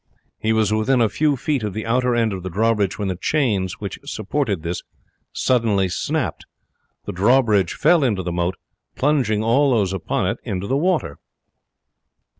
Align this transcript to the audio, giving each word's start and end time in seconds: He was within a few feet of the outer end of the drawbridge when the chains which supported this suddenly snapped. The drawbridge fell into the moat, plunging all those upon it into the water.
He 0.39 0.51
was 0.51 0.73
within 0.73 0.99
a 0.99 1.07
few 1.09 1.37
feet 1.37 1.61
of 1.61 1.75
the 1.75 1.85
outer 1.85 2.15
end 2.15 2.33
of 2.33 2.41
the 2.41 2.49
drawbridge 2.49 2.97
when 2.97 3.07
the 3.07 3.15
chains 3.15 3.73
which 3.79 3.99
supported 4.03 4.63
this 4.63 4.81
suddenly 5.31 5.89
snapped. 5.89 6.43
The 7.05 7.11
drawbridge 7.11 7.75
fell 7.75 8.03
into 8.03 8.23
the 8.23 8.31
moat, 8.31 8.55
plunging 8.95 9.43
all 9.43 9.69
those 9.69 9.93
upon 9.93 10.25
it 10.25 10.39
into 10.43 10.65
the 10.65 10.75
water. 10.75 11.19